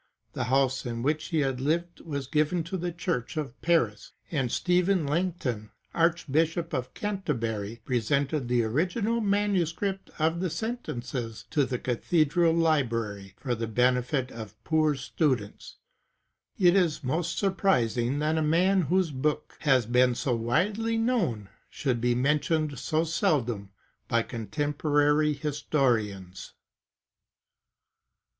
[0.33, 4.51] The house in which he had lived was given to the Church of Paris, and
[4.51, 11.77] Stephen Langton, archbishop of Canterbury, pre sented the original manuscript of the Sentences to the
[11.77, 15.75] Cathedral Library, for the benefit of poor students.^
[16.57, 22.01] It is most surprising that a man whose book has been so widely known, should
[22.01, 23.69] be mentioned so seldom
[24.07, 26.53] by contemporary historians.